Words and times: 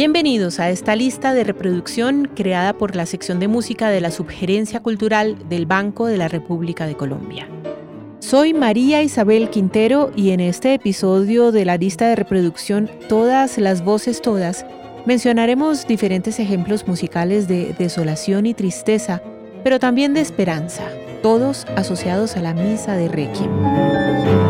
Bienvenidos 0.00 0.60
a 0.60 0.70
esta 0.70 0.96
lista 0.96 1.34
de 1.34 1.44
reproducción 1.44 2.30
creada 2.34 2.72
por 2.72 2.96
la 2.96 3.04
sección 3.04 3.38
de 3.38 3.48
música 3.48 3.90
de 3.90 4.00
la 4.00 4.10
Subgerencia 4.10 4.80
Cultural 4.80 5.36
del 5.50 5.66
Banco 5.66 6.06
de 6.06 6.16
la 6.16 6.26
República 6.26 6.86
de 6.86 6.96
Colombia. 6.96 7.46
Soy 8.18 8.54
María 8.54 9.02
Isabel 9.02 9.50
Quintero 9.50 10.10
y 10.16 10.30
en 10.30 10.40
este 10.40 10.72
episodio 10.72 11.52
de 11.52 11.66
la 11.66 11.76
lista 11.76 12.08
de 12.08 12.16
reproducción 12.16 12.90
Todas 13.10 13.58
las 13.58 13.84
voces 13.84 14.22
todas 14.22 14.64
mencionaremos 15.04 15.86
diferentes 15.86 16.40
ejemplos 16.40 16.88
musicales 16.88 17.46
de 17.46 17.74
desolación 17.78 18.46
y 18.46 18.54
tristeza, 18.54 19.20
pero 19.62 19.78
también 19.78 20.14
de 20.14 20.22
esperanza, 20.22 20.84
todos 21.22 21.66
asociados 21.76 22.38
a 22.38 22.40
la 22.40 22.54
misa 22.54 22.96
de 22.96 23.08
Requiem. 23.08 24.49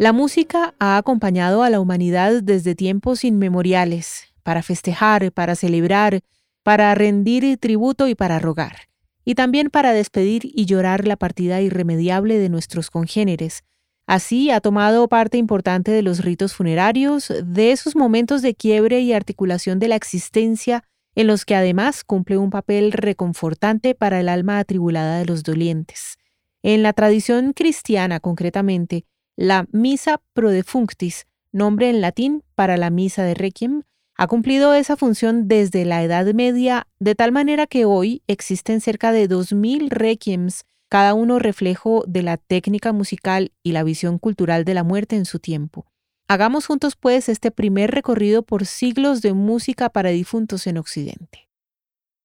La 0.00 0.14
música 0.14 0.74
ha 0.78 0.96
acompañado 0.96 1.62
a 1.62 1.68
la 1.68 1.78
humanidad 1.78 2.42
desde 2.42 2.74
tiempos 2.74 3.22
inmemoriales, 3.22 4.32
para 4.42 4.62
festejar, 4.62 5.30
para 5.30 5.54
celebrar, 5.54 6.20
para 6.62 6.94
rendir 6.94 7.58
tributo 7.58 8.08
y 8.08 8.14
para 8.14 8.38
rogar, 8.38 8.88
y 9.26 9.34
también 9.34 9.68
para 9.68 9.92
despedir 9.92 10.50
y 10.54 10.64
llorar 10.64 11.06
la 11.06 11.16
partida 11.16 11.60
irremediable 11.60 12.38
de 12.38 12.48
nuestros 12.48 12.88
congéneres. 12.88 13.62
Así 14.06 14.50
ha 14.50 14.62
tomado 14.62 15.06
parte 15.06 15.36
importante 15.36 15.90
de 15.90 16.00
los 16.00 16.24
ritos 16.24 16.54
funerarios, 16.54 17.30
de 17.44 17.70
esos 17.70 17.94
momentos 17.94 18.40
de 18.40 18.54
quiebre 18.54 19.00
y 19.00 19.12
articulación 19.12 19.78
de 19.80 19.88
la 19.88 19.96
existencia 19.96 20.82
en 21.14 21.26
los 21.26 21.44
que 21.44 21.56
además 21.56 22.04
cumple 22.04 22.38
un 22.38 22.48
papel 22.48 22.92
reconfortante 22.92 23.94
para 23.94 24.18
el 24.18 24.30
alma 24.30 24.60
atribulada 24.60 25.18
de 25.18 25.26
los 25.26 25.42
dolientes. 25.42 26.16
En 26.62 26.82
la 26.82 26.94
tradición 26.94 27.52
cristiana, 27.52 28.18
concretamente, 28.18 29.04
la 29.40 29.66
Misa 29.72 30.20
pro 30.34 30.50
defunctis, 30.50 31.26
nombre 31.50 31.88
en 31.88 32.02
latín 32.02 32.44
para 32.54 32.76
la 32.76 32.90
Misa 32.90 33.22
de 33.22 33.32
Requiem, 33.32 33.84
ha 34.14 34.26
cumplido 34.26 34.74
esa 34.74 34.98
función 34.98 35.48
desde 35.48 35.86
la 35.86 36.04
Edad 36.04 36.26
Media, 36.34 36.86
de 36.98 37.14
tal 37.14 37.32
manera 37.32 37.66
que 37.66 37.86
hoy 37.86 38.22
existen 38.26 38.82
cerca 38.82 39.12
de 39.12 39.26
2.000 39.30 39.88
requiems, 39.88 40.66
cada 40.90 41.14
uno 41.14 41.38
reflejo 41.38 42.04
de 42.06 42.22
la 42.22 42.36
técnica 42.36 42.92
musical 42.92 43.52
y 43.62 43.72
la 43.72 43.82
visión 43.82 44.18
cultural 44.18 44.66
de 44.66 44.74
la 44.74 44.84
muerte 44.84 45.16
en 45.16 45.24
su 45.24 45.38
tiempo. 45.38 45.86
Hagamos 46.28 46.66
juntos 46.66 46.94
pues 46.96 47.30
este 47.30 47.50
primer 47.50 47.92
recorrido 47.92 48.42
por 48.42 48.66
siglos 48.66 49.22
de 49.22 49.32
música 49.32 49.88
para 49.88 50.10
difuntos 50.10 50.66
en 50.66 50.76
Occidente. 50.76 51.48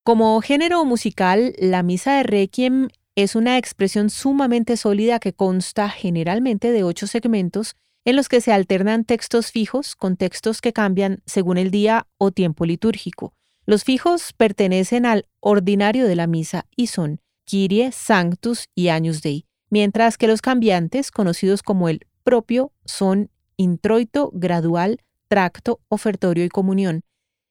Como 0.03 0.41
género 0.41 0.83
musical, 0.83 1.55
la 1.59 1.81
misa 1.81 2.17
de 2.17 2.23
Requiem 2.23 2.89
es 3.15 3.35
una 3.35 3.57
expresión 3.57 4.09
sumamente 4.09 4.75
sólida 4.75 5.19
que 5.19 5.33
consta 5.33 5.89
generalmente 5.89 6.71
de 6.71 6.83
ocho 6.83 7.07
segmentos 7.07 7.75
en 8.03 8.17
los 8.17 8.29
que 8.29 8.41
se 8.41 8.51
alternan 8.51 9.05
textos 9.05 9.51
fijos 9.51 9.95
con 9.95 10.17
textos 10.17 10.61
que 10.61 10.73
cambian 10.73 11.21
según 11.25 11.57
el 11.57 11.71
día 11.71 12.07
o 12.17 12.31
tiempo 12.31 12.65
litúrgico. 12.65 13.33
Los 13.65 13.83
fijos 13.83 14.33
pertenecen 14.33 15.05
al 15.05 15.27
ordinario 15.39 16.07
de 16.07 16.15
la 16.15 16.27
misa 16.27 16.65
y 16.75 16.87
son 16.87 17.21
Kyrie, 17.45 17.91
Sanctus 17.91 18.67
y 18.75 18.89
Agnus 18.89 19.21
Dei, 19.21 19.45
mientras 19.69 20.17
que 20.17 20.27
los 20.27 20.41
cambiantes, 20.41 21.09
conocidos 21.09 21.63
como 21.63 21.89
el 21.89 22.01
propio, 22.23 22.73
son 22.85 23.31
introito, 23.57 24.29
gradual, 24.33 24.99
tracto, 25.27 25.79
ofertorio 25.87 26.43
y 26.43 26.49
comunión, 26.49 27.01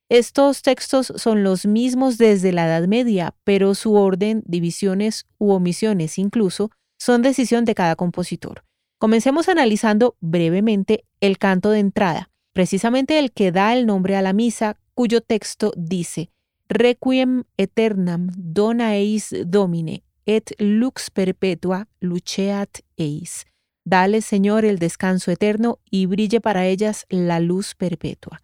estos 0.08 0.62
textos 0.62 1.12
son 1.16 1.42
los 1.42 1.66
mismos 1.66 2.18
desde 2.18 2.52
la 2.52 2.66
Edad 2.66 2.86
Media, 2.86 3.34
pero 3.44 3.74
su 3.74 3.94
orden, 3.94 4.42
divisiones 4.46 5.26
u 5.38 5.52
omisiones 5.52 6.18
incluso, 6.18 6.70
son 6.98 7.22
decisión 7.22 7.64
de 7.64 7.74
cada 7.74 7.96
compositor. 7.96 8.64
Comencemos 8.98 9.48
analizando 9.48 10.16
brevemente 10.20 11.04
el 11.20 11.38
canto 11.38 11.70
de 11.70 11.80
entrada, 11.80 12.30
precisamente 12.52 13.18
el 13.18 13.32
que 13.32 13.50
da 13.50 13.74
el 13.74 13.86
nombre 13.86 14.16
a 14.16 14.22
la 14.22 14.32
misa, 14.32 14.76
cuyo 14.94 15.20
texto 15.20 15.72
dice, 15.76 16.30
Requiem 16.68 17.44
eternam 17.58 18.30
dona 18.36 18.96
eis 18.96 19.34
domine, 19.46 20.02
et 20.26 20.54
lux 20.58 21.10
perpetua 21.10 21.88
luceat 22.00 22.80
eis. 22.96 23.44
Dale, 23.84 24.22
Señor, 24.22 24.64
el 24.64 24.78
descanso 24.78 25.30
eterno 25.30 25.78
y 25.90 26.06
brille 26.06 26.40
para 26.40 26.66
ellas 26.66 27.04
la 27.10 27.38
luz 27.40 27.74
perpetua. 27.74 28.43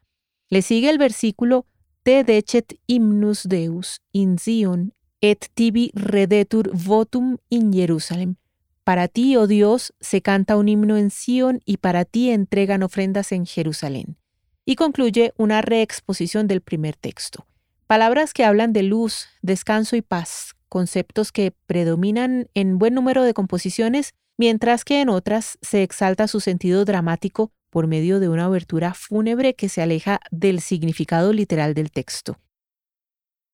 Le 0.51 0.63
sigue 0.63 0.91
el 0.91 0.99
versículo 0.99 1.65
Te 2.03 2.25
decet 2.25 2.75
himnus 2.89 3.45
Deus 3.49 4.01
in 4.11 4.37
Zion 4.37 4.93
et 5.21 5.47
tibi 5.55 5.93
redetur 5.95 6.71
votum 6.73 7.37
in 7.51 7.73
Jerusalem. 7.73 8.35
Para 8.83 9.07
ti, 9.07 9.37
oh 9.37 9.47
Dios, 9.47 9.93
se 10.01 10.23
canta 10.23 10.57
un 10.57 10.69
himno 10.69 10.97
en 10.97 11.11
Sion 11.11 11.61
y 11.65 11.77
para 11.77 12.05
ti 12.05 12.31
entregan 12.31 12.83
ofrendas 12.83 13.31
en 13.31 13.47
Jerusalén. 13.47 14.17
Y 14.65 14.75
concluye 14.75 15.33
una 15.37 15.63
reexposición 15.63 16.49
del 16.49 16.63
primer 16.63 16.97
texto. 16.97 17.47
Palabras 17.87 18.33
que 18.33 18.45
hablan 18.45 18.73
de 18.73 18.83
luz, 18.83 19.29
descanso 19.43 19.95
y 19.95 20.03
paz, 20.03 20.57
conceptos 20.69 21.31
que 21.31 21.53
predominan 21.67 22.49
en 22.55 22.79
buen 22.79 22.95
número 22.95 23.23
de 23.23 23.35
composiciones, 23.35 24.15
mientras 24.37 24.85
que 24.85 25.01
en 25.01 25.11
otras 25.11 25.59
se 25.63 25.85
exalta 25.85 26.27
su 26.27 26.41
sentido 26.41 26.85
dramático 26.85 27.53
por 27.71 27.87
medio 27.87 28.21
de 28.21 28.29
una 28.29 28.47
abertura 28.47 28.95
fúnebre 28.95 29.55
que 29.55 29.69
se 29.69 29.81
aleja 29.81 30.21
del 30.31 30.61
significado 30.61 31.33
literal 31.33 31.75
del 31.75 31.91
texto. 31.91 32.39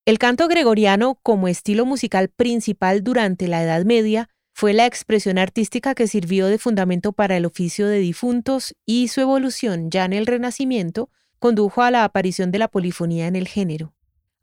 El 0.05 0.19
canto 0.19 0.49
gregoriano, 0.49 1.19
como 1.23 1.49
estilo 1.49 1.85
musical 1.85 2.29
principal 2.29 3.05
durante 3.05 3.49
la 3.49 3.63
Edad 3.63 3.85
Media, 3.85 4.29
fue 4.55 4.73
la 4.73 4.87
expresión 4.87 5.37
artística 5.37 5.95
que 5.95 6.09
sirvió 6.09 6.47
de 6.47 6.59
fundamento 6.59 7.13
para 7.13 7.37
el 7.37 7.45
oficio 7.45 7.87
de 7.89 7.99
difuntos 7.99 8.75
y 8.87 9.09
su 9.09 9.21
evolución 9.21 9.91
ya 9.91 10.05
en 10.05 10.15
el 10.15 10.27
Renacimiento 10.27 11.11
condujo 11.39 11.83
a 11.83 11.91
la 11.91 12.05
aparición 12.05 12.51
de 12.51 12.59
la 12.59 12.69
polifonía 12.69 13.27
en 13.27 13.37
el 13.37 13.47
género 13.47 13.93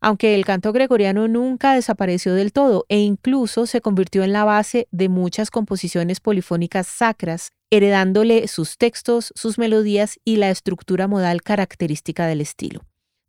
aunque 0.04 0.34
el 0.34 0.44
canto 0.44 0.74
gregoriano 0.74 1.28
nunca 1.28 1.72
desapareció 1.72 2.34
del 2.34 2.52
todo 2.52 2.84
e 2.90 2.98
incluso 2.98 3.64
se 3.64 3.80
convirtió 3.80 4.22
en 4.22 4.34
la 4.34 4.44
base 4.44 4.86
de 4.90 5.08
muchas 5.08 5.50
composiciones 5.50 6.20
polifónicas 6.20 6.86
sacras, 6.86 7.52
heredándole 7.76 8.48
sus 8.48 8.78
textos, 8.78 9.32
sus 9.34 9.58
melodías 9.58 10.18
y 10.24 10.36
la 10.36 10.50
estructura 10.50 11.08
modal 11.08 11.42
característica 11.42 12.26
del 12.26 12.40
estilo. 12.40 12.80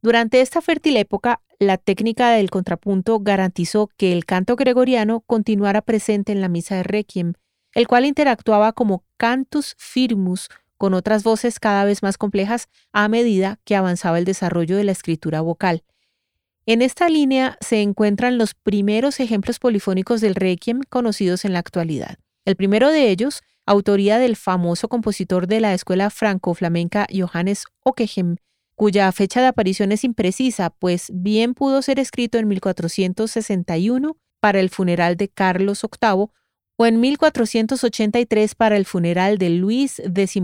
Durante 0.01 0.41
esta 0.41 0.61
fértil 0.61 0.97
época, 0.97 1.41
la 1.59 1.77
técnica 1.77 2.31
del 2.31 2.49
contrapunto 2.49 3.19
garantizó 3.19 3.89
que 3.97 4.13
el 4.13 4.25
canto 4.25 4.55
gregoriano 4.55 5.21
continuara 5.21 5.81
presente 5.81 6.31
en 6.31 6.41
la 6.41 6.49
misa 6.49 6.75
de 6.75 6.83
Requiem, 6.83 7.33
el 7.73 7.87
cual 7.87 8.05
interactuaba 8.05 8.73
como 8.73 9.03
cantus 9.17 9.75
firmus 9.77 10.49
con 10.77 10.93
otras 10.93 11.23
voces 11.23 11.59
cada 11.59 11.85
vez 11.85 12.03
más 12.03 12.17
complejas 12.17 12.67
a 12.91 13.07
medida 13.07 13.59
que 13.63 13.75
avanzaba 13.75 14.19
el 14.19 14.25
desarrollo 14.25 14.77
de 14.77 14.83
la 14.83 14.91
escritura 14.91 15.41
vocal, 15.41 15.83
en 16.67 16.81
esta 16.81 17.09
línea 17.09 17.59
se 17.61 17.83
encuentran 17.83 18.39
los 18.39 18.55
primeros 18.55 19.19
ejemplos 19.19 19.59
polifónicos 19.59 20.19
del 20.19 20.33
requiem 20.33 20.81
conocidos 20.89 21.45
en 21.45 21.53
la 21.53 21.59
actualidad. 21.59 22.17
El 22.43 22.55
primero 22.55 22.89
de 22.89 23.11
ellos, 23.11 23.43
autoría 23.65 24.19
del 24.19 24.35
famoso 24.35 24.87
compositor 24.87 25.47
de 25.47 25.59
la 25.59 25.73
escuela 25.73 26.09
franco-flamenca 26.09 27.07
Johannes 27.11 27.65
Ockeghem, 27.83 28.37
cuya 28.75 29.11
fecha 29.11 29.41
de 29.41 29.47
aparición 29.47 29.91
es 29.91 30.03
imprecisa, 30.03 30.69
pues 30.69 31.09
bien 31.13 31.53
pudo 31.53 31.81
ser 31.81 31.99
escrito 31.99 32.37
en 32.37 32.47
1461 32.47 34.17
para 34.39 34.59
el 34.59 34.69
funeral 34.69 35.17
de 35.17 35.29
Carlos 35.29 35.81
VIII 35.81 36.27
o 36.77 36.85
en 36.85 36.99
1483 36.99 38.55
para 38.55 38.77
el 38.77 38.85
funeral 38.85 39.37
de 39.37 39.49
Luis 39.49 40.01
XI. 40.13 40.43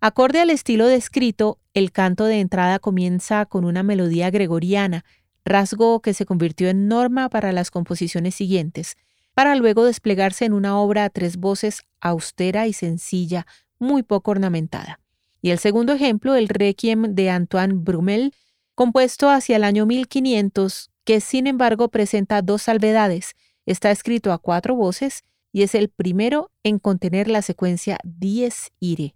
Acorde 0.00 0.40
al 0.40 0.50
estilo 0.50 0.86
descrito, 0.86 1.58
el 1.72 1.92
canto 1.92 2.24
de 2.24 2.40
entrada 2.40 2.78
comienza 2.78 3.46
con 3.46 3.64
una 3.64 3.82
melodía 3.82 4.30
gregoriana, 4.30 5.04
rasgo 5.44 6.00
que 6.00 6.14
se 6.14 6.26
convirtió 6.26 6.68
en 6.68 6.88
norma 6.88 7.28
para 7.28 7.52
las 7.52 7.70
composiciones 7.70 8.34
siguientes, 8.34 8.96
para 9.34 9.54
luego 9.56 9.84
desplegarse 9.84 10.44
en 10.44 10.52
una 10.52 10.78
obra 10.78 11.04
a 11.04 11.10
tres 11.10 11.36
voces 11.36 11.82
austera 12.00 12.66
y 12.66 12.72
sencilla, 12.72 13.46
muy 13.78 14.02
poco 14.02 14.32
ornamentada. 14.32 15.00
Y 15.42 15.50
el 15.50 15.58
segundo 15.58 15.92
ejemplo, 15.92 16.34
el 16.34 16.48
Requiem 16.48 17.14
de 17.14 17.30
Antoine 17.30 17.74
Brumel, 17.74 18.34
compuesto 18.74 19.30
hacia 19.30 19.56
el 19.56 19.64
año 19.64 19.86
1500, 19.86 20.90
que 21.04 21.20
sin 21.20 21.46
embargo 21.46 21.88
presenta 21.88 22.42
dos 22.42 22.62
salvedades. 22.62 23.34
Está 23.66 23.90
escrito 23.90 24.32
a 24.32 24.38
cuatro 24.38 24.74
voces 24.74 25.22
y 25.52 25.62
es 25.62 25.74
el 25.74 25.88
primero 25.88 26.50
en 26.62 26.78
contener 26.78 27.28
la 27.28 27.42
secuencia 27.42 27.98
dies 28.04 28.70
ire. 28.80 29.14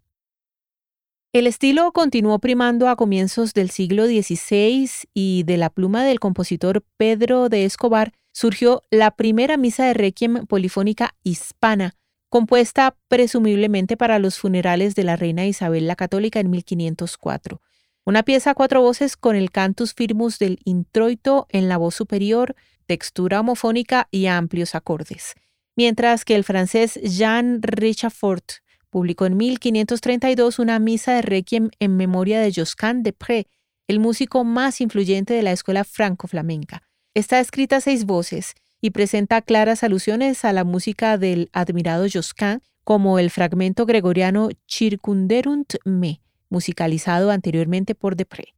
El 1.32 1.46
estilo 1.48 1.92
continuó 1.92 2.38
primando 2.38 2.88
a 2.88 2.96
comienzos 2.96 3.54
del 3.54 3.70
siglo 3.70 4.06
XVI 4.06 4.88
y 5.14 5.42
de 5.42 5.56
la 5.56 5.68
pluma 5.68 6.04
del 6.04 6.20
compositor 6.20 6.84
Pedro 6.96 7.48
de 7.48 7.64
Escobar 7.64 8.12
surgió 8.34 8.82
la 8.90 9.12
primera 9.12 9.56
misa 9.56 9.86
de 9.86 9.94
requiem 9.94 10.44
polifónica 10.46 11.14
hispana, 11.22 11.94
compuesta 12.28 12.96
presumiblemente 13.08 13.96
para 13.96 14.18
los 14.18 14.38
funerales 14.38 14.96
de 14.96 15.04
la 15.04 15.14
reina 15.14 15.46
Isabel 15.46 15.86
la 15.86 15.94
Católica 15.94 16.40
en 16.40 16.50
1504. 16.50 17.62
Una 18.04 18.24
pieza 18.24 18.50
a 18.50 18.54
cuatro 18.54 18.82
voces 18.82 19.16
con 19.16 19.36
el 19.36 19.52
cantus 19.52 19.94
firmus 19.94 20.38
del 20.38 20.58
introito 20.64 21.46
en 21.48 21.68
la 21.68 21.78
voz 21.78 21.94
superior, 21.94 22.56
textura 22.86 23.40
homofónica 23.40 24.08
y 24.10 24.26
amplios 24.26 24.74
acordes. 24.74 25.34
Mientras 25.76 26.24
que 26.24 26.34
el 26.34 26.44
francés 26.44 27.00
Jean 27.02 27.62
Richafort 27.62 28.44
publicó 28.90 29.26
en 29.26 29.36
1532 29.36 30.58
una 30.58 30.78
misa 30.80 31.14
de 31.14 31.22
requiem 31.22 31.70
en 31.78 31.96
memoria 31.96 32.40
de 32.40 32.52
Josquin 32.54 33.02
de 33.04 33.12
Pré, 33.12 33.46
el 33.86 34.00
músico 34.00 34.44
más 34.44 34.80
influyente 34.80 35.34
de 35.34 35.42
la 35.42 35.52
escuela 35.52 35.84
franco-flamenca. 35.84 36.82
Está 37.14 37.38
escrita 37.38 37.76
a 37.76 37.80
seis 37.80 38.06
voces 38.06 38.54
y 38.80 38.90
presenta 38.90 39.40
claras 39.40 39.84
alusiones 39.84 40.44
a 40.44 40.52
la 40.52 40.64
música 40.64 41.16
del 41.16 41.48
admirado 41.52 42.06
Josquin, 42.12 42.60
como 42.82 43.20
el 43.20 43.30
fragmento 43.30 43.86
gregoriano 43.86 44.48
Circunderunt 44.68 45.74
me, 45.84 46.20
musicalizado 46.48 47.30
anteriormente 47.30 47.94
por 47.94 48.16
Depré. 48.16 48.54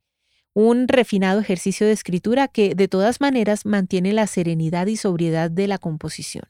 Un 0.54 0.88
refinado 0.88 1.38
ejercicio 1.38 1.86
de 1.86 1.92
escritura 1.92 2.48
que, 2.48 2.74
de 2.74 2.88
todas 2.88 3.20
maneras, 3.20 3.66
mantiene 3.66 4.14
la 4.14 4.26
serenidad 4.26 4.86
y 4.86 4.96
sobriedad 4.96 5.50
de 5.50 5.68
la 5.68 5.76
composición. 5.76 6.44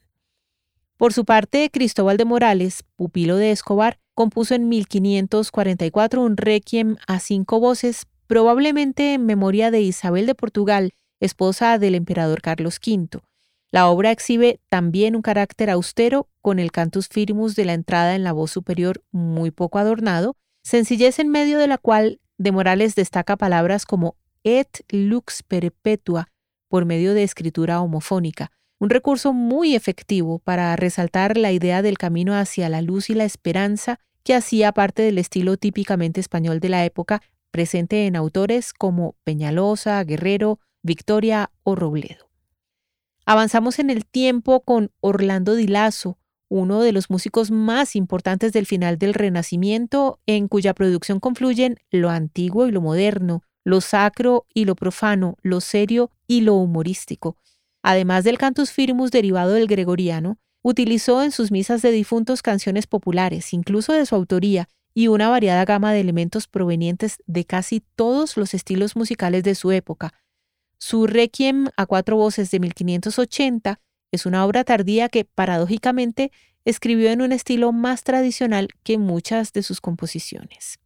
Por 0.95 1.11
su 1.11 1.25
parte, 1.25 1.69
Cristóbal 1.69 2.15
de 2.15 2.23
Morales, 2.23 2.85
pupilo 2.95 3.35
de 3.35 3.51
Escobar, 3.51 3.99
compuso 4.13 4.55
en 4.55 4.69
1544 4.69 6.23
un 6.23 6.37
requiem 6.37 6.95
a 7.05 7.19
cinco 7.19 7.59
voces, 7.59 8.05
probablemente 8.27 9.13
en 9.13 9.25
memoria 9.25 9.71
de 9.71 9.81
Isabel 9.81 10.25
de 10.25 10.35
Portugal, 10.35 10.93
esposa 11.19 11.77
del 11.77 11.95
emperador 11.95 12.41
Carlos 12.41 12.79
V. 12.85 13.19
La 13.71 13.87
obra 13.89 14.11
exhibe 14.11 14.59
también 14.69 15.15
un 15.15 15.21
carácter 15.21 15.69
austero, 15.69 16.29
con 16.41 16.59
el 16.59 16.71
cantus 16.71 17.09
firmus 17.09 17.55
de 17.55 17.65
la 17.65 17.73
entrada 17.73 18.15
en 18.15 18.23
la 18.23 18.31
voz 18.31 18.51
superior 18.51 19.03
muy 19.11 19.51
poco 19.51 19.77
adornado, 19.77 20.35
sencillez 20.63 21.19
en 21.19 21.29
medio 21.29 21.59
de 21.59 21.67
la 21.67 21.77
cual 21.77 22.19
de 22.37 22.51
Morales 22.51 22.95
destaca 22.95 23.35
palabras 23.35 23.85
como 23.85 24.15
et 24.43 24.85
lux 24.89 25.43
perpetua 25.43 26.29
por 26.69 26.85
medio 26.85 27.13
de 27.13 27.23
escritura 27.23 27.81
homofónica, 27.81 28.51
un 28.79 28.89
recurso 28.89 29.33
muy 29.33 29.75
efectivo 29.75 30.39
para 30.39 30.75
resaltar 30.75 31.37
la 31.37 31.51
idea 31.51 31.81
del 31.81 31.97
camino 31.97 32.35
hacia 32.35 32.69
la 32.69 32.81
luz 32.81 33.09
y 33.09 33.15
la 33.15 33.25
esperanza 33.25 33.99
que 34.23 34.35
hacía 34.35 34.71
parte 34.71 35.01
del 35.01 35.17
estilo 35.17 35.57
típicamente 35.57 36.19
español 36.19 36.59
de 36.59 36.69
la 36.69 36.85
época, 36.85 37.21
presente 37.51 38.05
en 38.05 38.15
autores 38.15 38.73
como 38.73 39.15
Peñalosa, 39.23 40.03
Guerrero, 40.03 40.59
Victoria 40.87 41.51
o 41.61 41.75
Robledo. 41.75 42.31
Avanzamos 43.27 43.77
en 43.77 43.91
el 43.91 44.05
tiempo 44.05 44.61
con 44.61 44.89
Orlando 44.99 45.53
Di 45.53 45.67
Lasso, 45.67 46.17
uno 46.49 46.81
de 46.81 46.93
los 46.93 47.11
músicos 47.11 47.51
más 47.51 47.95
importantes 47.95 48.53
del 48.53 48.65
final 48.65 48.97
del 48.97 49.13
Renacimiento, 49.13 50.19
en 50.25 50.47
cuya 50.47 50.73
producción 50.73 51.19
confluyen 51.19 51.77
lo 51.91 52.09
antiguo 52.09 52.65
y 52.65 52.71
lo 52.71 52.81
moderno, 52.81 53.43
lo 53.63 53.81
sacro 53.81 54.47
y 54.51 54.65
lo 54.65 54.75
profano, 54.75 55.37
lo 55.43 55.61
serio 55.61 56.09
y 56.25 56.41
lo 56.41 56.55
humorístico, 56.55 57.37
Además 57.89 58.25
del 58.25 58.37
cantus 58.37 58.71
firmus 58.71 59.11
derivado 59.11 59.53
del 59.53 59.65
gregoriano, 59.65 60.39
utilizó 60.61 61.23
en 61.23 61.31
sus 61.31 61.51
misas 61.51 61.81
de 61.81 61.91
difuntos 61.91 62.41
canciones 62.41 62.85
populares, 62.85 63.53
incluso 63.53 63.93
de 63.93 64.05
su 64.05 64.13
autoría, 64.13 64.67
y 64.93 65.07
una 65.07 65.29
variada 65.29 65.63
gama 65.63 65.93
de 65.93 66.01
elementos 66.01 66.47
provenientes 66.47 67.23
de 67.27 67.45
casi 67.45 67.81
todos 67.95 68.35
los 68.35 68.53
estilos 68.53 68.97
musicales 68.97 69.43
de 69.43 69.55
su 69.55 69.71
época. 69.71 70.13
Su 70.79 71.07
Requiem 71.07 71.69
a 71.75 71.87
cuatro 71.87 72.17
voces 72.17 72.51
de 72.51 72.59
1580 72.59 73.79
es 74.11 74.25
una 74.27 74.45
obra 74.45 74.63
tardía 74.63 75.09
que, 75.09 75.25
paradójicamente, 75.25 76.31
escribió 76.65 77.09
en 77.09 77.21
un 77.21 77.31
estilo 77.31 77.71
más 77.71 78.03
tradicional 78.03 78.69
que 78.83 78.99
muchas 78.99 79.53
de 79.53 79.63
sus 79.63 79.81
composiciones. 79.81 80.79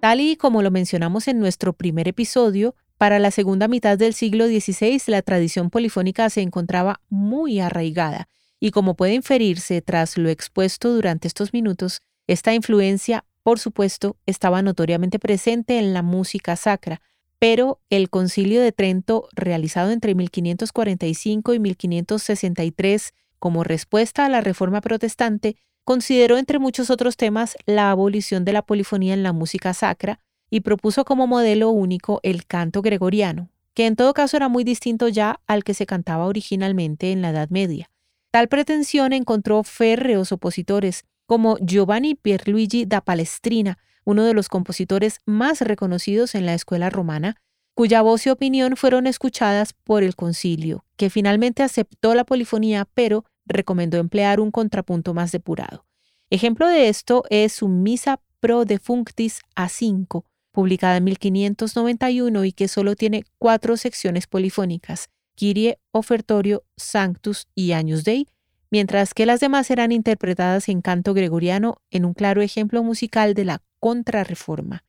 Tal 0.00 0.20
y 0.20 0.36
como 0.36 0.62
lo 0.62 0.70
mencionamos 0.70 1.26
en 1.26 1.40
nuestro 1.40 1.72
primer 1.72 2.06
episodio, 2.06 2.76
para 2.98 3.20
la 3.20 3.30
segunda 3.30 3.68
mitad 3.68 3.96
del 3.96 4.12
siglo 4.12 4.46
XVI 4.46 5.00
la 5.06 5.22
tradición 5.22 5.70
polifónica 5.70 6.28
se 6.30 6.42
encontraba 6.42 7.00
muy 7.08 7.60
arraigada, 7.60 8.28
y 8.60 8.72
como 8.72 8.94
puede 8.94 9.14
inferirse 9.14 9.80
tras 9.80 10.18
lo 10.18 10.28
expuesto 10.28 10.92
durante 10.92 11.28
estos 11.28 11.52
minutos, 11.52 12.02
esta 12.26 12.52
influencia, 12.52 13.24
por 13.44 13.60
supuesto, 13.60 14.16
estaba 14.26 14.62
notoriamente 14.62 15.20
presente 15.20 15.78
en 15.78 15.94
la 15.94 16.02
música 16.02 16.56
sacra, 16.56 17.00
pero 17.38 17.80
el 17.88 18.10
concilio 18.10 18.60
de 18.60 18.72
Trento, 18.72 19.28
realizado 19.32 19.92
entre 19.92 20.16
1545 20.16 21.54
y 21.54 21.58
1563 21.60 23.14
como 23.38 23.62
respuesta 23.62 24.26
a 24.26 24.28
la 24.28 24.40
reforma 24.40 24.80
protestante, 24.80 25.56
consideró 25.84 26.36
entre 26.36 26.58
muchos 26.58 26.90
otros 26.90 27.16
temas 27.16 27.56
la 27.64 27.92
abolición 27.92 28.44
de 28.44 28.52
la 28.52 28.62
polifonía 28.62 29.14
en 29.14 29.22
la 29.22 29.32
música 29.32 29.72
sacra 29.72 30.20
y 30.50 30.60
propuso 30.60 31.04
como 31.04 31.26
modelo 31.26 31.70
único 31.70 32.20
el 32.22 32.46
canto 32.46 32.82
gregoriano, 32.82 33.50
que 33.74 33.86
en 33.86 33.96
todo 33.96 34.14
caso 34.14 34.36
era 34.36 34.48
muy 34.48 34.64
distinto 34.64 35.08
ya 35.08 35.40
al 35.46 35.64
que 35.64 35.74
se 35.74 35.86
cantaba 35.86 36.26
originalmente 36.26 37.12
en 37.12 37.22
la 37.22 37.30
Edad 37.30 37.50
Media. 37.50 37.90
Tal 38.30 38.48
pretensión 38.48 39.12
encontró 39.12 39.62
férreos 39.62 40.32
opositores, 40.32 41.04
como 41.26 41.58
Giovanni 41.58 42.14
Pierluigi 42.14 42.86
da 42.86 43.00
Palestrina, 43.00 43.78
uno 44.04 44.24
de 44.24 44.34
los 44.34 44.48
compositores 44.48 45.20
más 45.26 45.60
reconocidos 45.60 46.34
en 46.34 46.46
la 46.46 46.54
escuela 46.54 46.90
romana, 46.90 47.36
cuya 47.74 48.02
voz 48.02 48.26
y 48.26 48.30
opinión 48.30 48.76
fueron 48.76 49.06
escuchadas 49.06 49.72
por 49.72 50.02
el 50.02 50.16
concilio, 50.16 50.84
que 50.96 51.10
finalmente 51.10 51.62
aceptó 51.62 52.14
la 52.14 52.24
polifonía, 52.24 52.88
pero 52.94 53.24
recomendó 53.46 53.98
emplear 53.98 54.40
un 54.40 54.50
contrapunto 54.50 55.14
más 55.14 55.30
depurado. 55.30 55.84
Ejemplo 56.30 56.66
de 56.66 56.88
esto 56.88 57.24
es 57.30 57.52
su 57.52 57.68
Misa 57.68 58.20
Pro 58.40 58.64
Defunctis 58.64 59.40
A5, 59.56 60.24
publicada 60.58 60.96
en 60.96 61.04
1591 61.04 62.44
y 62.44 62.50
que 62.50 62.66
solo 62.66 62.96
tiene 62.96 63.22
cuatro 63.38 63.76
secciones 63.76 64.26
polifónicas, 64.26 65.08
Kyrie, 65.36 65.78
Ofertorio, 65.92 66.64
Sanctus 66.76 67.46
y 67.54 67.70
Agnus 67.70 68.02
Dei, 68.02 68.26
mientras 68.68 69.14
que 69.14 69.24
las 69.24 69.38
demás 69.38 69.70
eran 69.70 69.92
interpretadas 69.92 70.68
en 70.68 70.80
canto 70.82 71.14
gregoriano 71.14 71.76
en 71.92 72.04
un 72.04 72.12
claro 72.12 72.42
ejemplo 72.42 72.82
musical 72.82 73.34
de 73.34 73.44
la 73.44 73.62
contrarreforma. 73.78 74.82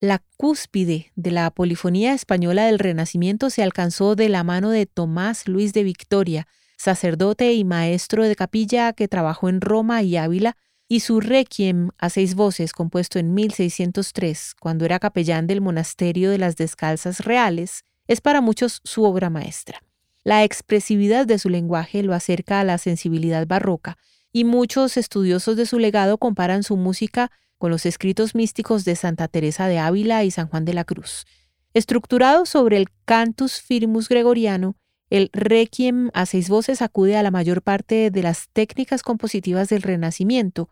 La 0.00 0.24
cúspide 0.36 1.12
de 1.14 1.30
la 1.30 1.52
polifonía 1.52 2.12
española 2.12 2.66
del 2.66 2.80
Renacimiento 2.80 3.50
se 3.50 3.62
alcanzó 3.62 4.16
de 4.16 4.28
la 4.28 4.42
mano 4.42 4.70
de 4.70 4.86
Tomás 4.86 5.46
Luis 5.46 5.72
de 5.72 5.84
Victoria, 5.84 6.48
sacerdote 6.76 7.52
y 7.52 7.62
maestro 7.62 8.24
de 8.24 8.34
capilla 8.34 8.92
que 8.92 9.06
trabajó 9.06 9.48
en 9.48 9.60
Roma 9.60 10.02
y 10.02 10.16
Ávila, 10.16 10.56
y 10.88 11.00
su 11.00 11.20
Requiem 11.20 11.90
a 11.98 12.08
seis 12.08 12.34
voces, 12.34 12.72
compuesto 12.72 13.18
en 13.18 13.34
1603, 13.34 14.54
cuando 14.58 14.86
era 14.86 14.98
capellán 14.98 15.46
del 15.46 15.60
monasterio 15.60 16.30
de 16.30 16.38
las 16.38 16.56
Descalzas 16.56 17.20
Reales, 17.20 17.84
es 18.06 18.22
para 18.22 18.40
muchos 18.40 18.80
su 18.84 19.04
obra 19.04 19.28
maestra. 19.28 19.82
La 20.24 20.44
expresividad 20.44 21.26
de 21.26 21.38
su 21.38 21.50
lenguaje 21.50 22.02
lo 22.02 22.14
acerca 22.14 22.60
a 22.60 22.64
la 22.64 22.78
sensibilidad 22.78 23.46
barroca, 23.46 23.98
y 24.32 24.44
muchos 24.44 24.96
estudiosos 24.96 25.56
de 25.56 25.66
su 25.66 25.78
legado 25.78 26.16
comparan 26.18 26.62
su 26.62 26.76
música 26.76 27.30
con 27.58 27.70
los 27.70 27.86
escritos 27.86 28.34
místicos 28.34 28.84
de 28.84 28.96
Santa 28.96 29.28
Teresa 29.28 29.66
de 29.66 29.78
Ávila 29.78 30.24
y 30.24 30.30
San 30.30 30.48
Juan 30.48 30.64
de 30.64 30.74
la 30.74 30.84
Cruz. 30.84 31.26
Estructurado 31.74 32.46
sobre 32.46 32.78
el 32.78 32.88
cantus 33.04 33.60
firmus 33.60 34.08
gregoriano, 34.08 34.76
el 35.10 35.30
requiem 35.32 36.10
a 36.12 36.26
seis 36.26 36.48
voces 36.48 36.82
acude 36.82 37.16
a 37.16 37.22
la 37.22 37.30
mayor 37.30 37.62
parte 37.62 38.10
de 38.10 38.22
las 38.22 38.48
técnicas 38.52 39.02
compositivas 39.02 39.68
del 39.68 39.82
Renacimiento, 39.82 40.68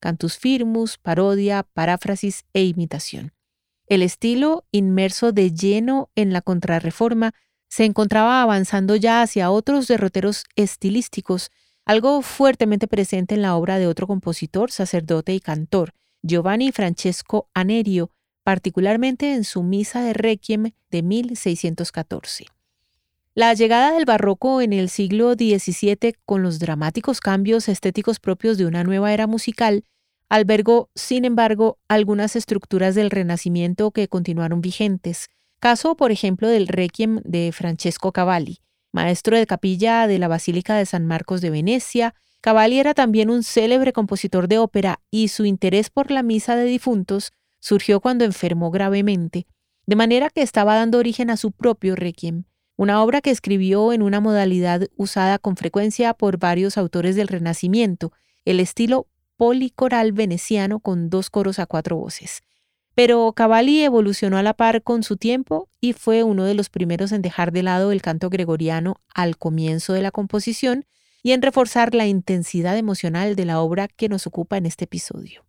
cantus 0.00 0.38
firmus, 0.38 0.98
parodia, 0.98 1.64
paráfrasis 1.74 2.44
e 2.54 2.64
imitación. 2.64 3.32
El 3.86 4.02
estilo, 4.02 4.64
inmerso 4.70 5.32
de 5.32 5.52
lleno 5.52 6.10
en 6.14 6.32
la 6.32 6.42
contrarreforma, 6.42 7.34
se 7.68 7.84
encontraba 7.84 8.42
avanzando 8.42 8.96
ya 8.96 9.22
hacia 9.22 9.50
otros 9.50 9.88
derroteros 9.88 10.44
estilísticos, 10.56 11.50
algo 11.84 12.22
fuertemente 12.22 12.86
presente 12.86 13.34
en 13.34 13.42
la 13.42 13.56
obra 13.56 13.78
de 13.78 13.86
otro 13.86 14.06
compositor, 14.06 14.70
sacerdote 14.70 15.34
y 15.34 15.40
cantor, 15.40 15.94
Giovanni 16.22 16.72
Francesco 16.72 17.48
Anerio, 17.54 18.10
particularmente 18.44 19.34
en 19.34 19.44
su 19.44 19.62
Misa 19.62 20.02
de 20.02 20.12
Requiem 20.12 20.72
de 20.90 21.02
1614. 21.02 22.46
La 23.36 23.54
llegada 23.54 23.92
del 23.92 24.06
barroco 24.06 24.60
en 24.60 24.72
el 24.72 24.88
siglo 24.88 25.34
XVII, 25.34 26.16
con 26.26 26.42
los 26.42 26.58
dramáticos 26.58 27.20
cambios 27.20 27.68
estéticos 27.68 28.18
propios 28.18 28.58
de 28.58 28.66
una 28.66 28.82
nueva 28.82 29.12
era 29.12 29.28
musical, 29.28 29.84
albergó, 30.28 30.90
sin 30.96 31.24
embargo, 31.24 31.78
algunas 31.86 32.34
estructuras 32.34 32.96
del 32.96 33.08
Renacimiento 33.08 33.92
que 33.92 34.08
continuaron 34.08 34.60
vigentes. 34.60 35.28
Caso, 35.60 35.96
por 35.96 36.10
ejemplo, 36.10 36.48
del 36.48 36.66
Requiem 36.66 37.20
de 37.24 37.52
Francesco 37.52 38.10
Cavalli, 38.10 38.58
maestro 38.92 39.36
de 39.36 39.46
capilla 39.46 40.08
de 40.08 40.18
la 40.18 40.26
Basílica 40.26 40.74
de 40.74 40.86
San 40.86 41.06
Marcos 41.06 41.40
de 41.40 41.50
Venecia. 41.50 42.16
Cavalli 42.40 42.80
era 42.80 42.94
también 42.94 43.30
un 43.30 43.44
célebre 43.44 43.92
compositor 43.92 44.48
de 44.48 44.58
ópera 44.58 44.98
y 45.08 45.28
su 45.28 45.44
interés 45.44 45.88
por 45.88 46.10
la 46.10 46.24
misa 46.24 46.56
de 46.56 46.64
difuntos 46.64 47.30
surgió 47.60 48.00
cuando 48.00 48.24
enfermó 48.24 48.72
gravemente, 48.72 49.46
de 49.86 49.94
manera 49.94 50.30
que 50.30 50.42
estaba 50.42 50.74
dando 50.74 50.98
origen 50.98 51.30
a 51.30 51.36
su 51.36 51.52
propio 51.52 51.94
Requiem 51.94 52.44
una 52.80 53.02
obra 53.02 53.20
que 53.20 53.28
escribió 53.28 53.92
en 53.92 54.00
una 54.00 54.20
modalidad 54.20 54.88
usada 54.96 55.38
con 55.38 55.54
frecuencia 55.54 56.14
por 56.14 56.38
varios 56.38 56.78
autores 56.78 57.14
del 57.14 57.28
Renacimiento, 57.28 58.10
el 58.46 58.58
estilo 58.58 59.06
policoral 59.36 60.12
veneciano 60.12 60.80
con 60.80 61.10
dos 61.10 61.28
coros 61.28 61.58
a 61.58 61.66
cuatro 61.66 61.96
voces. 61.96 62.42
Pero 62.94 63.34
Cavalli 63.34 63.84
evolucionó 63.84 64.38
a 64.38 64.42
la 64.42 64.54
par 64.54 64.82
con 64.82 65.02
su 65.02 65.18
tiempo 65.18 65.68
y 65.78 65.92
fue 65.92 66.22
uno 66.22 66.44
de 66.44 66.54
los 66.54 66.70
primeros 66.70 67.12
en 67.12 67.20
dejar 67.20 67.52
de 67.52 67.62
lado 67.62 67.92
el 67.92 68.00
canto 68.00 68.30
gregoriano 68.30 68.96
al 69.14 69.36
comienzo 69.36 69.92
de 69.92 70.00
la 70.00 70.10
composición 70.10 70.86
y 71.22 71.32
en 71.32 71.42
reforzar 71.42 71.94
la 71.94 72.06
intensidad 72.06 72.78
emocional 72.78 73.36
de 73.36 73.44
la 73.44 73.60
obra 73.60 73.88
que 73.88 74.08
nos 74.08 74.26
ocupa 74.26 74.56
en 74.56 74.64
este 74.64 74.86
episodio. 74.86 75.44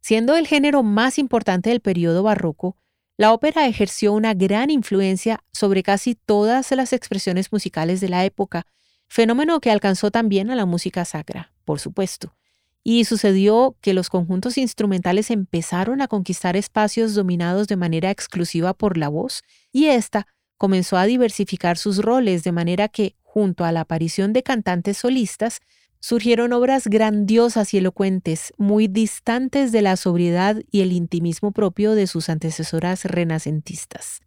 Siendo 0.00 0.34
el 0.34 0.48
género 0.48 0.82
más 0.82 1.16
importante 1.20 1.70
del 1.70 1.78
periodo 1.78 2.24
barroco, 2.24 2.76
la 3.16 3.32
ópera 3.32 3.66
ejerció 3.66 4.12
una 4.12 4.34
gran 4.34 4.70
influencia 4.70 5.44
sobre 5.52 5.82
casi 5.82 6.14
todas 6.14 6.70
las 6.72 6.92
expresiones 6.92 7.52
musicales 7.52 8.00
de 8.00 8.08
la 8.08 8.24
época, 8.24 8.66
fenómeno 9.06 9.60
que 9.60 9.70
alcanzó 9.70 10.10
también 10.10 10.50
a 10.50 10.56
la 10.56 10.66
música 10.66 11.04
sacra, 11.04 11.52
por 11.64 11.78
supuesto. 11.78 12.34
Y 12.82 13.04
sucedió 13.04 13.76
que 13.80 13.94
los 13.94 14.08
conjuntos 14.08 14.58
instrumentales 14.58 15.30
empezaron 15.30 16.00
a 16.00 16.08
conquistar 16.08 16.56
espacios 16.56 17.14
dominados 17.14 17.68
de 17.68 17.76
manera 17.76 18.10
exclusiva 18.10 18.74
por 18.74 18.96
la 18.96 19.08
voz, 19.08 19.42
y 19.70 19.86
ésta 19.86 20.26
comenzó 20.56 20.96
a 20.96 21.04
diversificar 21.04 21.76
sus 21.76 21.98
roles 21.98 22.44
de 22.44 22.52
manera 22.52 22.88
que, 22.88 23.14
junto 23.22 23.64
a 23.64 23.72
la 23.72 23.80
aparición 23.80 24.32
de 24.32 24.42
cantantes 24.42 24.98
solistas, 24.98 25.60
surgieron 26.02 26.52
obras 26.52 26.88
grandiosas 26.88 27.72
y 27.72 27.78
elocuentes, 27.78 28.52
muy 28.58 28.88
distantes 28.88 29.70
de 29.70 29.82
la 29.82 29.96
sobriedad 29.96 30.60
y 30.70 30.80
el 30.80 30.92
intimismo 30.92 31.52
propio 31.52 31.94
de 31.94 32.08
sus 32.08 32.28
antecesoras 32.28 33.04
renacentistas. 33.04 34.20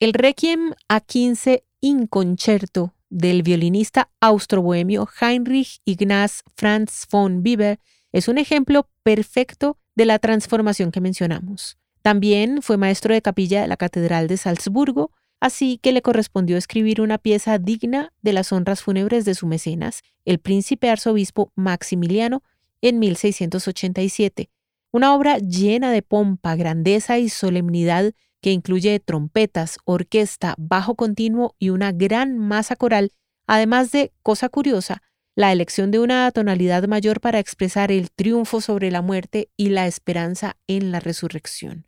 El 0.00 0.12
Requiem 0.12 0.74
a 0.88 1.00
15 1.00 1.64
in 1.80 2.08
concerto 2.08 2.94
del 3.08 3.42
violinista 3.42 4.10
austrobohemio 4.20 5.08
Heinrich 5.20 5.80
Ignaz 5.84 6.42
Franz 6.56 7.06
von 7.10 7.42
Bieber 7.42 7.78
es 8.12 8.26
un 8.28 8.38
ejemplo 8.38 8.88
perfecto 9.04 9.78
de 9.94 10.04
la 10.04 10.18
transformación 10.18 10.90
que 10.90 11.00
mencionamos. 11.00 11.78
También 12.02 12.60
fue 12.62 12.76
maestro 12.76 13.14
de 13.14 13.22
capilla 13.22 13.62
de 13.62 13.68
la 13.68 13.76
Catedral 13.76 14.26
de 14.26 14.36
Salzburgo 14.36 15.12
así 15.40 15.78
que 15.78 15.92
le 15.92 16.02
correspondió 16.02 16.56
escribir 16.56 17.00
una 17.00 17.18
pieza 17.18 17.58
digna 17.58 18.12
de 18.22 18.32
las 18.32 18.52
honras 18.52 18.82
fúnebres 18.82 19.24
de 19.24 19.34
su 19.34 19.46
mecenas, 19.46 20.02
el 20.24 20.38
príncipe 20.38 20.90
arzobispo 20.90 21.52
Maximiliano, 21.54 22.42
en 22.80 22.98
1687, 22.98 24.50
una 24.92 25.14
obra 25.14 25.38
llena 25.38 25.90
de 25.90 26.02
pompa, 26.02 26.56
grandeza 26.56 27.18
y 27.18 27.28
solemnidad 27.28 28.12
que 28.40 28.52
incluye 28.52 29.00
trompetas, 29.00 29.78
orquesta, 29.84 30.54
bajo 30.58 30.94
continuo 30.94 31.54
y 31.58 31.70
una 31.70 31.92
gran 31.92 32.38
masa 32.38 32.76
coral, 32.76 33.12
además 33.46 33.90
de, 33.90 34.12
cosa 34.22 34.48
curiosa, 34.48 35.02
la 35.34 35.52
elección 35.52 35.90
de 35.90 35.98
una 35.98 36.30
tonalidad 36.32 36.86
mayor 36.88 37.20
para 37.20 37.38
expresar 37.38 37.92
el 37.92 38.10
triunfo 38.10 38.60
sobre 38.60 38.90
la 38.90 39.02
muerte 39.02 39.50
y 39.56 39.70
la 39.70 39.86
esperanza 39.86 40.56
en 40.66 40.90
la 40.90 41.00
resurrección. 41.00 41.87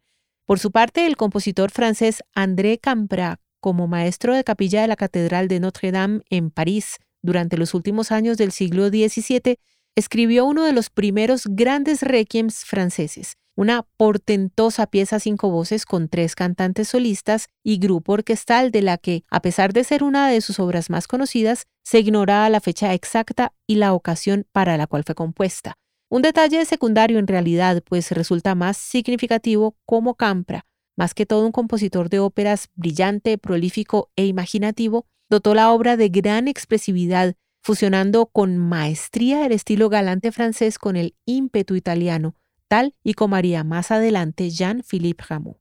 Por 0.50 0.58
su 0.58 0.72
parte, 0.72 1.06
el 1.06 1.16
compositor 1.16 1.70
francés 1.70 2.24
André 2.34 2.78
Campra, 2.78 3.38
como 3.60 3.86
maestro 3.86 4.34
de 4.34 4.42
capilla 4.42 4.82
de 4.82 4.88
la 4.88 4.96
Catedral 4.96 5.46
de 5.46 5.60
Notre-Dame 5.60 6.22
en 6.28 6.50
París 6.50 6.96
durante 7.22 7.56
los 7.56 7.72
últimos 7.72 8.10
años 8.10 8.36
del 8.36 8.50
siglo 8.50 8.88
XVII, 8.88 9.60
escribió 9.94 10.44
uno 10.44 10.64
de 10.64 10.72
los 10.72 10.90
primeros 10.90 11.44
grandes 11.46 12.02
requiems 12.02 12.64
franceses, 12.64 13.36
una 13.54 13.86
portentosa 13.96 14.88
pieza 14.88 15.20
cinco 15.20 15.50
voces 15.50 15.86
con 15.86 16.08
tres 16.08 16.34
cantantes 16.34 16.88
solistas 16.88 17.46
y 17.62 17.78
grupo 17.78 18.14
orquestal 18.14 18.72
de 18.72 18.82
la 18.82 18.98
que, 18.98 19.22
a 19.30 19.42
pesar 19.42 19.72
de 19.72 19.84
ser 19.84 20.02
una 20.02 20.28
de 20.28 20.40
sus 20.40 20.58
obras 20.58 20.90
más 20.90 21.06
conocidas, 21.06 21.68
se 21.84 22.00
ignora 22.00 22.50
la 22.50 22.60
fecha 22.60 22.92
exacta 22.92 23.52
y 23.68 23.76
la 23.76 23.92
ocasión 23.94 24.48
para 24.50 24.76
la 24.76 24.88
cual 24.88 25.04
fue 25.04 25.14
compuesta. 25.14 25.76
Un 26.10 26.22
detalle 26.22 26.64
secundario 26.64 27.20
en 27.20 27.28
realidad, 27.28 27.84
pues 27.84 28.10
resulta 28.10 28.56
más 28.56 28.76
significativo 28.76 29.76
como 29.86 30.16
Campra, 30.16 30.66
más 30.96 31.14
que 31.14 31.24
todo 31.24 31.46
un 31.46 31.52
compositor 31.52 32.10
de 32.10 32.18
óperas 32.18 32.68
brillante, 32.74 33.38
prolífico 33.38 34.10
e 34.16 34.26
imaginativo, 34.26 35.06
dotó 35.28 35.54
la 35.54 35.70
obra 35.70 35.96
de 35.96 36.08
gran 36.08 36.48
expresividad, 36.48 37.36
fusionando 37.62 38.26
con 38.26 38.58
maestría 38.58 39.46
el 39.46 39.52
estilo 39.52 39.88
galante 39.88 40.32
francés 40.32 40.80
con 40.80 40.96
el 40.96 41.14
ímpetu 41.26 41.76
italiano, 41.76 42.34
tal 42.66 42.96
y 43.04 43.14
como 43.14 43.36
haría 43.36 43.62
más 43.62 43.92
adelante 43.92 44.50
Jean-Philippe 44.50 45.22
Rameau. 45.28 45.60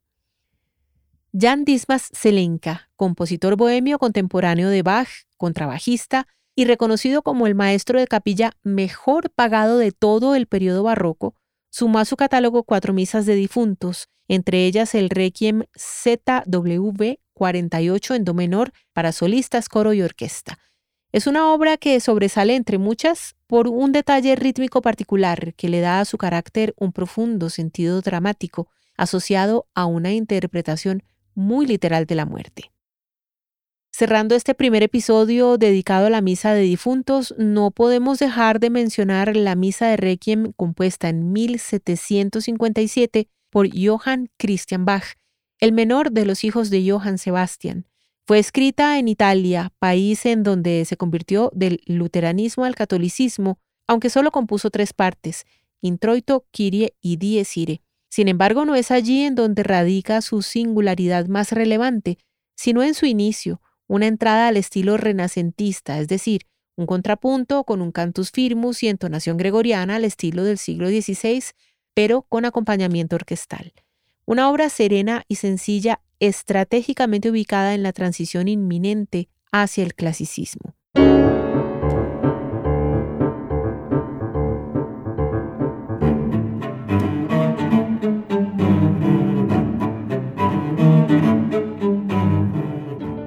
Jan 1.32 1.64
Dismas 1.64 2.10
Zelenka, 2.12 2.90
compositor 2.96 3.56
bohemio 3.56 4.00
contemporáneo 4.00 4.70
de 4.70 4.82
Bach, 4.82 5.10
contrabajista, 5.38 6.26
y 6.60 6.66
reconocido 6.66 7.22
como 7.22 7.48
el 7.48 7.56
maestro 7.56 8.02
de 8.02 8.06
capilla 8.06 8.52
mejor 8.64 9.30
pagado 9.30 9.78
de 9.78 9.94
todo 9.94 10.36
el 10.36 10.46
periodo 10.46 10.84
barroco, 10.84 11.34
sumó 11.70 12.00
a 12.00 12.06
su 12.06 12.18
catálogo 12.18 12.64
cuatro 12.64 12.92
misas 12.92 13.26
de 13.26 13.36
difuntos, 13.36 14.10
entre 14.28 14.66
ellas 14.66 14.94
el 14.94 15.10
Requiem 15.10 15.64
ZWV 15.78 17.16
48 17.32 18.14
en 18.14 18.26
do 18.26 18.34
menor 18.34 18.74
para 18.92 19.14
solistas, 19.14 19.70
coro 19.70 19.94
y 19.94 20.02
orquesta. 20.02 20.60
Es 21.14 21.28
una 21.28 21.54
obra 21.54 21.78
que 21.78 21.98
sobresale 22.02 22.58
entre 22.58 22.78
muchas 22.78 23.38
por 23.48 23.70
un 23.70 23.94
detalle 23.94 24.36
rítmico 24.36 24.82
particular 24.82 25.54
que 25.54 25.70
le 25.70 25.80
da 25.80 26.02
a 26.02 26.06
su 26.06 26.18
carácter 26.18 26.74
un 26.76 26.92
profundo 26.92 27.50
sentido 27.50 28.02
dramático 28.02 28.68
asociado 28.98 29.66
a 29.76 29.86
una 29.86 30.12
interpretación 30.12 31.04
muy 31.36 31.66
literal 31.66 32.06
de 32.06 32.16
la 32.16 32.26
muerte. 32.26 32.70
Cerrando 33.92 34.36
este 34.36 34.54
primer 34.54 34.84
episodio 34.84 35.58
dedicado 35.58 36.08
a 36.08 36.10
la 36.10 36.22
misa 36.22 36.54
de 36.54 36.62
difuntos, 36.62 37.34
no 37.38 37.72
podemos 37.72 38.20
dejar 38.20 38.60
de 38.60 38.70
mencionar 38.70 39.36
la 39.36 39.56
misa 39.56 39.88
de 39.88 39.98
Requiem 39.98 40.54
compuesta 40.54 41.10
en 41.10 41.34
1757 41.34 43.28
por 43.50 43.68
Johann 43.74 44.30
Christian 44.38 44.86
Bach, 44.86 45.16
el 45.60 45.74
menor 45.74 46.12
de 46.12 46.26
los 46.26 46.44
hijos 46.44 46.70
de 46.70 46.90
Johann 46.90 47.18
Sebastian. 47.18 47.88
Fue 48.26 48.40
escrita 48.40 49.00
en 49.00 49.08
Italia, 49.08 49.74
país 49.80 50.26
en 50.26 50.44
donde 50.44 50.86
se 50.86 50.98
convirtió 50.98 51.52
del 51.54 51.82
luteranismo 51.88 52.64
al 52.64 52.76
catolicismo, 52.76 53.60
aunque 53.88 54.12
solo 54.12 54.30
compuso 54.32 54.70
tres 54.70 54.94
partes, 54.94 55.46
introito, 55.82 56.46
Kyrie 56.52 56.94
y 57.02 57.18
dies 57.18 57.58
irae. 57.58 57.82
Sin 58.10 58.28
embargo, 58.28 58.66
no 58.66 58.76
es 58.76 58.92
allí 58.92 59.24
en 59.24 59.36
donde 59.36 59.64
radica 59.64 60.22
su 60.22 60.42
singularidad 60.42 61.28
más 61.28 61.52
relevante, 61.52 62.18
sino 62.56 62.84
en 62.84 62.94
su 62.94 63.06
inicio, 63.08 63.62
una 63.90 64.08
entrada 64.08 64.48
al 64.48 64.56
estilo 64.56 64.98
renacentista, 64.98 66.00
es 66.00 66.08
decir, 66.08 66.44
un 66.78 66.86
contrapunto 66.86 67.64
con 67.66 67.82
un 67.82 67.92
cantus 67.92 68.32
firmus 68.32 68.84
y 68.84 68.88
entonación 68.88 69.36
gregoriana 69.36 69.96
al 69.96 70.06
estilo 70.06 70.44
del 70.44 70.60
siglo 70.60 70.88
XVI, 70.88 71.44
pero 71.94 72.22
con 72.22 72.46
acompañamiento 72.46 73.18
orquestal. 73.18 73.74
Una 74.26 74.50
obra 74.50 74.70
serena 74.70 75.26
y 75.28 75.36
sencilla, 75.36 76.02
estratégicamente 76.20 77.32
ubicada 77.32 77.74
en 77.74 77.82
la 77.84 77.92
transición 77.92 78.48
inminente 78.48 79.28
hacia 79.52 79.84
el 79.84 79.96
clasicismo. 79.96 80.76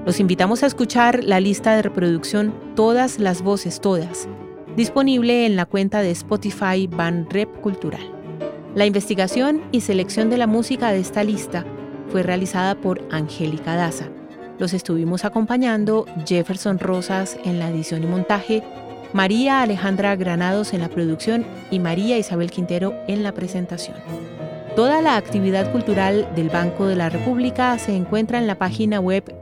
Los 0.04 0.18
invitamos 0.18 0.64
a 0.64 0.66
escuchar 0.66 1.23
la 1.23 1.38
lista 1.38 1.76
de 1.76 1.82
reproducción 1.82 2.52
Todas 2.75 3.21
las 3.21 3.40
voces 3.42 3.80
todas, 3.80 4.28
disponible 4.76 5.47
en 5.47 5.54
la 5.54 5.64
cuenta 5.64 6.02
de 6.02 6.11
Spotify 6.11 6.88
Ban 6.88 7.30
Rep 7.30 7.61
Cultural. 7.61 8.02
La 8.75 8.85
investigación 8.85 9.62
y 9.71 9.82
selección 9.82 10.28
de 10.28 10.38
la 10.38 10.49
música 10.49 10.90
de 10.90 10.99
esta 10.99 11.23
lista 11.23 11.64
fue 12.09 12.25
realizada 12.25 12.75
por 12.75 13.00
Angélica 13.12 13.76
Daza. 13.76 14.09
Los 14.59 14.73
estuvimos 14.73 15.25
acompañando 15.25 16.06
Jefferson 16.26 16.80
Rosas 16.80 17.38
en 17.44 17.61
la 17.61 17.71
edición 17.71 18.02
y 18.02 18.06
montaje, 18.06 18.64
María 19.12 19.62
Alejandra 19.62 20.16
Granados 20.16 20.75
en 20.75 20.80
la 20.80 20.88
producción 20.88 21.47
y 21.71 21.78
María 21.78 22.18
Isabel 22.18 22.50
Quintero 22.50 22.92
en 23.06 23.23
la 23.23 23.32
presentación. 23.32 23.99
Toda 24.75 25.00
la 25.00 25.16
actividad 25.16 25.71
cultural 25.71 26.28
del 26.35 26.49
Banco 26.49 26.87
de 26.87 26.97
la 26.97 27.09
República 27.09 27.78
se 27.78 27.94
encuentra 27.94 28.38
en 28.38 28.49
la 28.49 28.59
página 28.59 28.99
web 28.99 29.41